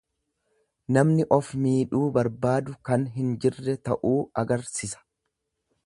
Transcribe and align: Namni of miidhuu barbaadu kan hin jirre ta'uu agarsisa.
Namni 0.95 1.25
of 1.37 1.51
miidhuu 1.65 2.07
barbaadu 2.17 2.75
kan 2.91 3.07
hin 3.19 3.31
jirre 3.45 3.77
ta'uu 3.91 4.19
agarsisa. 4.45 5.07